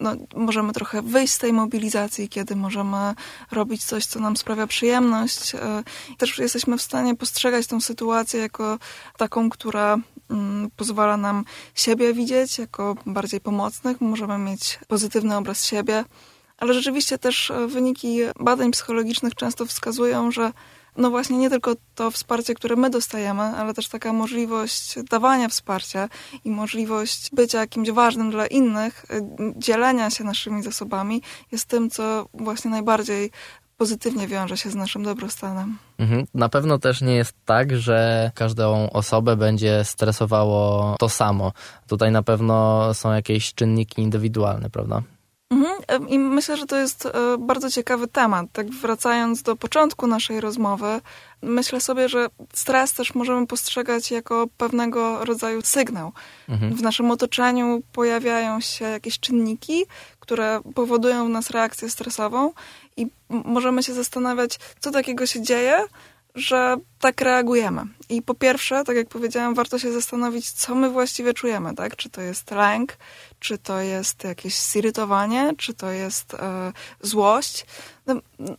no, 0.00 0.12
możemy 0.36 0.72
trochę 0.72 1.02
wyjść 1.02 1.32
z 1.32 1.38
tej 1.38 1.52
mobilizacji, 1.52 2.28
kiedy 2.28 2.56
możemy 2.56 3.14
robić 3.50 3.84
coś, 3.84 4.06
co 4.06 4.20
nam 4.20 4.36
sprawia 4.36 4.66
przyjemność. 4.66 5.52
Też 6.18 6.38
jesteśmy 6.38 6.78
w 6.78 6.82
stanie 6.82 7.16
postrzegać 7.16 7.66
tę 7.66 7.80
sytuację 7.80 8.40
jako 8.40 8.78
taką, 9.16 9.50
która 9.50 9.98
mm, 10.30 10.70
pozwala 10.76 11.16
nam 11.16 11.44
siebie 11.74 12.14
widzieć 12.14 12.58
jako 12.58 12.96
bardziej 13.06 13.40
pomocnych, 13.40 14.00
możemy 14.00 14.38
mieć 14.38 14.78
pozytywny 14.88 15.36
obraz 15.36 15.64
siebie, 15.64 16.04
ale 16.58 16.74
rzeczywiście 16.74 17.18
też 17.18 17.50
e, 17.50 17.66
wyniki 17.66 18.18
badań 18.40 18.70
psychologicznych 18.70 19.34
często 19.34 19.66
wskazują, 19.66 20.30
że 20.30 20.52
no 20.96 21.10
właśnie 21.10 21.38
nie 21.38 21.50
tylko 21.50 21.74
to 21.94 22.10
wsparcie, 22.10 22.54
które 22.54 22.76
my 22.76 22.90
dostajemy, 22.90 23.42
ale 23.42 23.74
też 23.74 23.88
taka 23.88 24.12
możliwość 24.12 24.94
dawania 25.10 25.48
wsparcia 25.48 26.08
i 26.44 26.50
możliwość 26.50 27.30
bycia 27.32 27.60
jakimś 27.60 27.90
ważnym 27.90 28.30
dla 28.30 28.46
innych, 28.46 29.04
y, 29.10 29.22
dzielenia 29.56 30.10
się 30.10 30.24
naszymi 30.24 30.62
zasobami 30.62 31.22
jest 31.52 31.64
tym, 31.64 31.90
co 31.90 32.28
właśnie 32.34 32.70
najbardziej 32.70 33.30
pozytywnie 33.76 34.28
wiąże 34.28 34.56
się 34.56 34.70
z 34.70 34.74
naszym 34.74 35.02
dobrostanem. 35.02 35.78
Mhm. 35.98 36.26
Na 36.34 36.48
pewno 36.48 36.78
też 36.78 37.00
nie 37.00 37.14
jest 37.14 37.34
tak, 37.44 37.76
że 37.76 38.30
każdą 38.34 38.90
osobę 38.90 39.36
będzie 39.36 39.84
stresowało 39.84 40.94
to 40.98 41.08
samo. 41.08 41.52
Tutaj 41.88 42.10
na 42.10 42.22
pewno 42.22 42.94
są 42.94 43.12
jakieś 43.12 43.54
czynniki 43.54 44.02
indywidualne, 44.02 44.70
prawda? 44.70 45.02
Mhm. 45.50 46.08
I 46.08 46.18
myślę, 46.18 46.56
że 46.56 46.66
to 46.66 46.76
jest 46.76 47.06
e, 47.06 47.10
bardzo 47.38 47.70
ciekawy 47.70 48.08
temat. 48.08 48.46
Tak 48.52 48.70
wracając 48.70 49.42
do 49.42 49.56
początku 49.56 50.06
naszej 50.06 50.40
rozmowy, 50.40 51.00
myślę 51.42 51.80
sobie, 51.80 52.08
że 52.08 52.26
stres 52.52 52.92
też 52.92 53.14
możemy 53.14 53.46
postrzegać 53.46 54.10
jako 54.10 54.46
pewnego 54.56 55.24
rodzaju 55.24 55.62
sygnał. 55.62 56.12
Mhm. 56.48 56.74
W 56.74 56.82
naszym 56.82 57.10
otoczeniu 57.10 57.82
pojawiają 57.92 58.60
się 58.60 58.84
jakieś 58.84 59.20
czynniki, 59.20 59.84
które 60.20 60.60
powodują 60.74 61.26
w 61.26 61.30
nas 61.30 61.50
reakcję 61.50 61.90
stresową 61.90 62.52
i 62.96 63.06
możemy 63.28 63.82
się 63.82 63.94
zastanawiać, 63.94 64.58
co 64.80 64.90
takiego 64.90 65.26
się 65.26 65.42
dzieje, 65.42 65.84
że 66.36 66.76
tak 67.00 67.20
reagujemy. 67.20 67.82
I 68.08 68.22
po 68.22 68.34
pierwsze, 68.34 68.84
tak 68.84 68.96
jak 68.96 69.08
powiedziałam, 69.08 69.54
warto 69.54 69.78
się 69.78 69.92
zastanowić, 69.92 70.50
co 70.50 70.74
my 70.74 70.90
właściwie 70.90 71.34
czujemy, 71.34 71.74
tak? 71.74 71.96
Czy 71.96 72.10
to 72.10 72.20
jest 72.20 72.50
lęk, 72.50 72.96
czy 73.40 73.58
to 73.58 73.80
jest 73.80 74.24
jakieś 74.24 74.58
zirytowanie, 74.58 75.52
czy 75.58 75.74
to 75.74 75.90
jest 75.90 76.34
e, 76.34 76.72
złość. 77.00 77.66
No, 78.06 78.14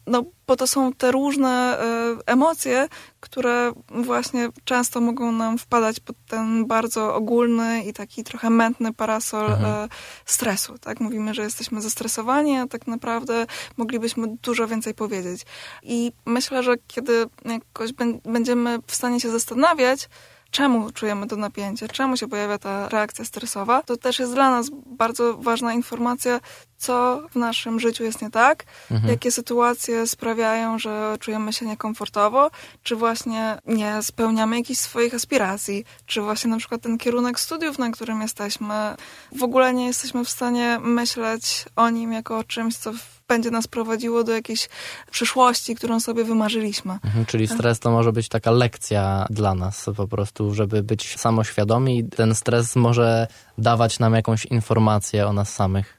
no, 0.07 0.23
bo 0.47 0.55
to 0.55 0.67
są 0.67 0.93
te 0.93 1.11
różne 1.11 1.79
e, 1.79 2.17
emocje, 2.25 2.87
które 3.19 3.71
właśnie 3.89 4.49
często 4.63 5.01
mogą 5.01 5.31
nam 5.31 5.57
wpadać 5.57 5.99
pod 5.99 6.15
ten 6.27 6.65
bardzo 6.65 7.15
ogólny 7.15 7.83
i 7.83 7.93
taki 7.93 8.23
trochę 8.23 8.49
mętny 8.49 8.93
parasol 8.93 9.45
mhm. 9.51 9.65
e, 9.65 9.89
stresu. 10.25 10.77
Tak? 10.77 10.99
Mówimy, 10.99 11.33
że 11.33 11.43
jesteśmy 11.43 11.81
zestresowani, 11.81 12.57
a 12.57 12.67
tak 12.67 12.87
naprawdę 12.87 13.45
moglibyśmy 13.77 14.27
dużo 14.41 14.67
więcej 14.67 14.93
powiedzieć. 14.93 15.45
I 15.83 16.11
myślę, 16.25 16.63
że 16.63 16.75
kiedy 16.87 17.25
jakoś 17.45 17.91
będziemy 18.23 18.79
w 18.87 18.95
stanie 18.95 19.19
się 19.19 19.31
zastanawiać, 19.31 20.09
czemu 20.51 20.91
czujemy 20.91 21.27
to 21.27 21.35
napięcie, 21.35 21.87
czemu 21.87 22.17
się 22.17 22.27
pojawia 22.27 22.57
ta 22.57 22.89
reakcja 22.89 23.25
stresowa, 23.25 23.83
to 23.83 23.97
też 23.97 24.19
jest 24.19 24.33
dla 24.33 24.49
nas 24.49 24.69
bardzo 24.85 25.37
ważna 25.37 25.73
informacja, 25.73 26.39
co 26.77 27.21
w 27.31 27.35
naszym 27.35 27.79
życiu 27.79 28.03
jest 28.03 28.21
nie 28.21 28.31
tak, 28.31 28.65
mhm. 28.91 29.11
jakie 29.11 29.31
sytuacje 29.31 30.07
sprawiają, 30.07 30.79
że 30.79 31.17
czujemy 31.19 31.53
się 31.53 31.65
niekomfortowo, 31.65 32.51
czy 32.83 32.95
właśnie 32.95 33.57
nie 33.65 34.01
spełniamy 34.01 34.57
jakichś 34.57 34.79
swoich 34.79 35.13
aspiracji, 35.13 35.85
czy 36.05 36.21
właśnie 36.21 36.49
na 36.49 36.57
przykład 36.57 36.81
ten 36.81 36.97
kierunek 36.97 37.39
studiów, 37.39 37.79
na 37.79 37.91
którym 37.91 38.21
jesteśmy, 38.21 38.95
w 39.35 39.43
ogóle 39.43 39.73
nie 39.73 39.85
jesteśmy 39.87 40.25
w 40.25 40.29
stanie 40.29 40.79
myśleć 40.81 41.65
o 41.75 41.89
nim 41.89 42.13
jako 42.13 42.37
o 42.37 42.43
czymś, 42.43 42.77
co 42.77 42.91
będzie 43.27 43.51
nas 43.51 43.67
prowadziło 43.67 44.23
do 44.23 44.31
jakiejś 44.31 44.69
przyszłości, 45.11 45.75
którą 45.75 45.99
sobie 45.99 46.23
wymarzyliśmy. 46.23 46.93
Mhm, 46.93 47.25
czyli 47.25 47.47
stres 47.47 47.79
to 47.79 47.91
może 47.91 48.11
być 48.11 48.29
taka 48.29 48.51
lekcja 48.51 49.27
dla 49.29 49.55
nas 49.55 49.85
po 49.97 50.07
prostu, 50.07 50.53
żeby 50.53 50.83
być 50.83 51.19
samoświadomi. 51.19 52.09
Ten 52.09 52.35
stres 52.35 52.75
może 52.75 53.27
dawać 53.57 53.99
nam 53.99 54.13
jakąś 54.13 54.45
informację 54.45 55.27
o 55.27 55.33
nas 55.33 55.53
samych. 55.53 55.97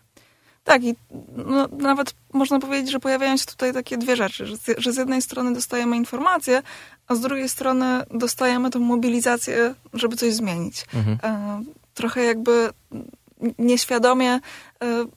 Tak, 0.64 0.84
i 0.84 0.94
no, 1.36 1.68
nawet 1.78 2.14
można 2.32 2.58
powiedzieć, 2.58 2.90
że 2.90 3.00
pojawiają 3.00 3.36
się 3.36 3.46
tutaj 3.46 3.72
takie 3.72 3.98
dwie 3.98 4.16
rzeczy, 4.16 4.46
że, 4.46 4.56
że 4.78 4.92
z 4.92 4.96
jednej 4.96 5.22
strony 5.22 5.54
dostajemy 5.54 5.96
informacje, 5.96 6.62
a 7.06 7.14
z 7.14 7.20
drugiej 7.20 7.48
strony 7.48 8.02
dostajemy 8.10 8.70
tą 8.70 8.80
mobilizację, 8.80 9.74
żeby 9.92 10.16
coś 10.16 10.34
zmienić. 10.34 10.86
Mhm. 10.94 11.18
E, 11.22 11.62
trochę 11.94 12.24
jakby 12.24 12.70
nieświadomie 13.58 14.32
e, 14.32 14.40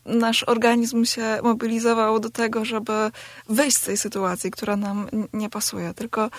nasz 0.05 0.43
organizm 0.43 1.05
się 1.05 1.39
mobilizował 1.43 2.19
do 2.19 2.29
tego, 2.29 2.65
żeby 2.65 3.11
wyjść 3.49 3.77
z 3.77 3.81
tej 3.81 3.97
sytuacji, 3.97 4.51
która 4.51 4.75
nam 4.75 5.07
nie 5.33 5.49
pasuje. 5.49 5.93
Tylko 5.93 6.25
e, 6.25 6.29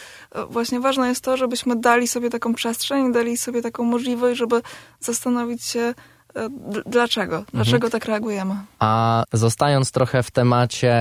właśnie 0.46 0.80
ważne 0.80 1.08
jest 1.08 1.24
to, 1.24 1.36
żebyśmy 1.36 1.76
dali 1.76 2.08
sobie 2.08 2.30
taką 2.30 2.54
przestrzeń, 2.54 3.12
dali 3.12 3.36
sobie 3.36 3.62
taką 3.62 3.84
możliwość, 3.84 4.38
żeby 4.38 4.62
zastanowić 5.00 5.64
się, 5.64 5.94
dlaczego? 6.86 7.44
Dlaczego 7.52 7.86
mhm. 7.86 7.90
tak 7.90 8.04
reagujemy? 8.04 8.54
A 8.78 9.24
zostając 9.32 9.90
trochę 9.90 10.22
w 10.22 10.30
temacie 10.30 10.94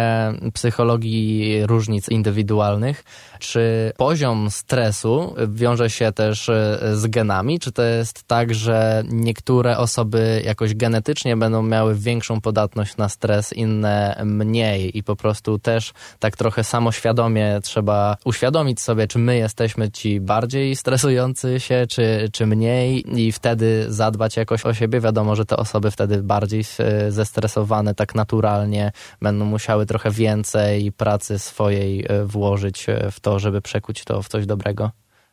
psychologii 0.53 1.65
różnic 1.65 2.09
indywidualnych, 2.09 3.03
czy 3.39 3.91
poziom 3.97 4.51
stresu 4.51 5.35
wiąże 5.47 5.89
się 5.89 6.11
też 6.11 6.49
e, 6.49 6.79
z 6.93 7.07
genami? 7.07 7.59
Czy 7.59 7.71
to 7.71 7.83
jest 7.83 8.23
tak, 8.23 8.53
że 8.53 9.03
niektóre 9.09 9.77
osoby 9.77 10.41
jakoś 10.45 10.75
genetycznie 10.75 11.37
będą 11.37 11.63
miały 11.63 11.95
większą 11.95 12.41
podatność 12.41 12.97
na 12.97 13.09
stres, 13.09 13.53
inne 13.53 14.21
mniej 14.25 14.97
i 14.97 15.03
po 15.03 15.15
prostu 15.15 15.59
też 15.59 15.93
tak 16.19 16.37
trochę 16.37 16.63
samoświadomie 16.63 17.59
trzeba 17.63 18.17
uświadomić 18.25 18.81
sobie, 18.81 19.07
czy 19.07 19.19
my 19.19 19.37
jesteśmy 19.37 19.91
ci 19.91 20.19
bardziej 20.19 20.75
stresujący 20.75 21.59
się, 21.59 21.85
czy, 21.89 22.29
czy 22.33 22.45
mniej 22.45 23.19
i 23.21 23.31
wtedy 23.31 23.85
zadbać 23.89 24.37
jakoś 24.37 24.65
o 24.65 24.73
siebie? 24.73 24.99
Wiadomo, 24.99 25.20
wiadomo, 25.21 25.35
że 25.35 25.45
te 25.45 25.57
osoby 25.57 25.91
wtedy 25.91 26.23
bardziej 26.23 26.63
e, 26.79 27.11
zestresowane 27.11 27.95
tak 27.95 28.15
naturalnie 28.15 28.91
będą 29.21 29.45
musiały 29.45 29.85
trochę 29.85 30.11
więcej 30.11 30.91
pracy 30.91 31.39
swojej 31.39 32.05
e, 32.09 32.25
włożyć 32.25 32.89
e, 32.89 33.11
w 33.11 33.19
to, 33.19 33.39
żeby 33.39 33.61
przekuć 33.61 34.03
to 34.03 34.21
w 34.21 34.27
coś 34.27 34.45
dobrego. 34.45 34.91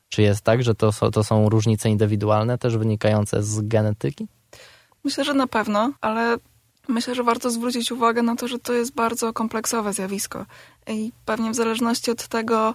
Czy 0.09 0.23
jest 0.23 0.41
tak, 0.41 0.63
że 0.63 0.75
to, 0.75 0.93
to 1.13 1.25
są 1.25 1.49
różnice 1.49 1.91
indywidualne 1.91 2.59
też 2.59 2.77
wynikające 2.77 3.43
z 3.43 3.61
genetyki? 3.61 4.27
Myślę, 5.05 5.25
że 5.25 5.35
na 5.35 5.47
pewno, 5.47 5.93
ale 6.01 6.37
myślę, 6.89 7.15
że 7.15 7.23
warto 7.23 7.51
zwrócić 7.51 7.93
uwagę 7.93 8.23
na 8.23 8.37
to, 8.37 8.49
że 8.49 8.59
to 8.59 8.73
jest 8.73 8.95
bardzo 8.95 9.33
kompleksowe 9.33 9.93
zjawisko. 9.93 10.47
I 10.87 11.13
pewnie 11.25 11.51
w 11.51 11.55
zależności 11.55 12.11
od 12.11 12.29
tego, 12.29 12.75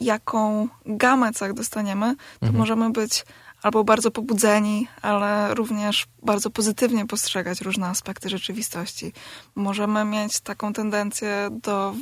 jaką 0.00 0.68
gamę 0.86 1.32
cech 1.32 1.52
dostaniemy, 1.52 2.16
to 2.16 2.46
mhm. 2.46 2.58
możemy 2.58 2.90
być 2.90 3.24
albo 3.64 3.84
bardzo 3.84 4.10
pobudzeni, 4.10 4.88
ale 5.02 5.54
również 5.54 6.06
bardzo 6.22 6.50
pozytywnie 6.50 7.06
postrzegać 7.06 7.60
różne 7.60 7.86
aspekty 7.86 8.28
rzeczywistości. 8.28 9.12
Możemy 9.54 10.04
mieć 10.04 10.40
taką 10.40 10.72
tendencję 10.72 11.48
do 11.62 11.94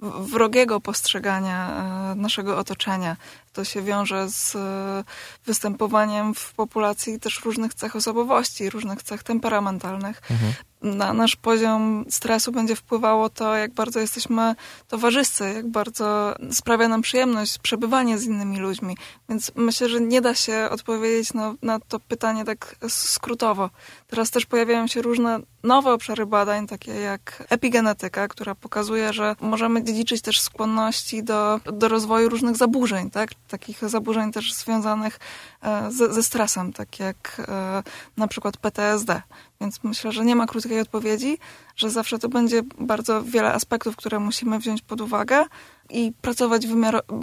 wrogiego 0.00 0.80
postrzegania 0.80 1.70
e, 2.12 2.14
naszego 2.14 2.58
otoczenia. 2.58 3.16
To 3.52 3.64
się 3.64 3.82
wiąże 3.82 4.28
z 4.28 4.56
e, 4.56 5.04
występowaniem 5.46 6.34
w 6.34 6.52
populacji 6.52 7.20
też 7.20 7.44
różnych 7.44 7.74
cech 7.74 7.96
osobowości, 7.96 8.70
różnych 8.70 9.02
cech 9.02 9.22
temperamentalnych. 9.22 10.22
Mhm 10.30 10.52
na 10.82 11.12
nasz 11.12 11.36
poziom 11.36 12.04
stresu 12.08 12.52
będzie 12.52 12.76
wpływało 12.76 13.30
to, 13.30 13.56
jak 13.56 13.74
bardzo 13.74 14.00
jesteśmy 14.00 14.54
towarzyscy, 14.88 15.44
jak 15.54 15.68
bardzo 15.68 16.34
sprawia 16.50 16.88
nam 16.88 17.02
przyjemność 17.02 17.58
przebywanie 17.58 18.18
z 18.18 18.24
innymi 18.24 18.58
ludźmi. 18.58 18.96
Więc 19.28 19.52
myślę, 19.56 19.88
że 19.88 20.00
nie 20.00 20.20
da 20.20 20.34
się 20.34 20.68
odpowiedzieć 20.70 21.34
na, 21.34 21.54
na 21.62 21.80
to 21.80 22.00
pytanie 22.00 22.44
tak 22.44 22.76
skrótowo. 22.88 23.70
Teraz 24.06 24.30
też 24.30 24.46
pojawiają 24.46 24.86
się 24.86 25.02
różne 25.02 25.40
nowe 25.62 25.92
obszary 25.92 26.26
badań, 26.26 26.66
takie 26.66 26.92
jak 26.92 27.44
epigenetyka, 27.50 28.28
która 28.28 28.54
pokazuje, 28.54 29.12
że 29.12 29.36
możemy 29.40 29.84
dziedziczyć 29.84 30.22
też 30.22 30.40
skłonności 30.40 31.24
do, 31.24 31.60
do 31.72 31.88
rozwoju 31.88 32.28
różnych 32.28 32.56
zaburzeń, 32.56 33.10
tak? 33.10 33.30
takich 33.48 33.88
zaburzeń 33.88 34.32
też 34.32 34.52
związanych 34.52 35.20
e, 35.62 35.90
ze, 35.90 36.12
ze 36.12 36.22
stresem, 36.22 36.72
tak 36.72 37.00
jak 37.00 37.42
e, 37.48 37.82
na 38.16 38.28
przykład 38.28 38.56
PTSD. 38.56 39.22
Więc 39.60 39.84
myślę, 39.84 40.12
że 40.12 40.24
nie 40.24 40.36
ma 40.36 40.46
krótkiej 40.46 40.80
odpowiedzi, 40.80 41.38
że 41.76 41.90
zawsze 41.90 42.18
to 42.18 42.28
będzie 42.28 42.62
bardzo 42.78 43.22
wiele 43.22 43.52
aspektów, 43.52 43.96
które 43.96 44.18
musimy 44.18 44.58
wziąć 44.58 44.82
pod 44.82 45.00
uwagę 45.00 45.44
i 45.90 46.12
pracować 46.20 46.66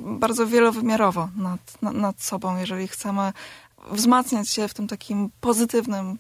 bardzo 0.01 0.47
wielowymiarowo 0.47 1.29
nad, 1.37 1.81
nad, 1.81 1.93
nad 1.93 2.21
sobą, 2.21 2.57
jeżeli 2.57 2.87
chcemy 2.87 3.33
wzmacniać 3.91 4.49
się 4.49 4.67
w 4.67 4.73
tym 4.73 4.87
takim 4.87 5.29
pozytywnym 5.41 6.17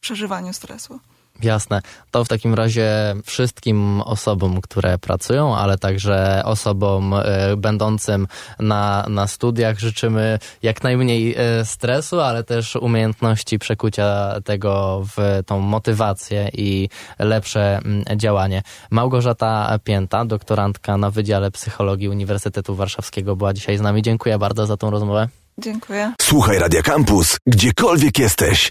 przeżywaniu 0.00 0.52
stresu. 0.52 1.00
Jasne. 1.42 1.80
To 2.10 2.24
w 2.24 2.28
takim 2.28 2.54
razie 2.54 3.14
wszystkim 3.24 4.00
osobom, 4.00 4.60
które 4.60 4.98
pracują, 4.98 5.56
ale 5.56 5.78
także 5.78 6.42
osobom 6.44 7.14
e, 7.14 7.56
będącym 7.56 8.26
na, 8.58 9.06
na 9.08 9.26
studiach 9.26 9.78
życzymy 9.78 10.38
jak 10.62 10.82
najmniej 10.82 11.34
e, 11.36 11.64
stresu, 11.64 12.20
ale 12.20 12.44
też 12.44 12.76
umiejętności 12.76 13.58
przekucia 13.58 14.34
tego 14.44 15.02
w 15.16 15.42
tą 15.46 15.60
motywację 15.60 16.48
i 16.52 16.88
lepsze 17.18 17.80
m, 17.84 18.04
działanie. 18.16 18.62
Małgorzata 18.90 19.78
Pięta, 19.84 20.24
doktorantka 20.24 20.96
na 20.96 21.10
Wydziale 21.10 21.50
Psychologii 21.50 22.08
Uniwersytetu 22.08 22.74
Warszawskiego 22.74 23.36
była 23.36 23.52
dzisiaj 23.52 23.78
z 23.78 23.80
nami. 23.80 24.02
Dziękuję 24.02 24.38
bardzo 24.38 24.66
za 24.66 24.76
tą 24.76 24.90
rozmowę. 24.90 25.28
Dziękuję. 25.58 26.12
Słuchaj 26.20 26.58
Radio 26.58 26.82
Campus, 26.82 27.36
gdziekolwiek 27.46 28.18
jesteś. 28.18 28.70